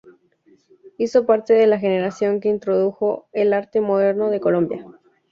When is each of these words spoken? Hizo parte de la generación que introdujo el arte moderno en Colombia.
Hizo 0.97 1.27
parte 1.27 1.53
de 1.53 1.67
la 1.67 1.77
generación 1.77 2.39
que 2.39 2.49
introdujo 2.49 3.27
el 3.33 3.53
arte 3.53 3.81
moderno 3.81 4.33
en 4.33 4.39
Colombia. 4.39 4.83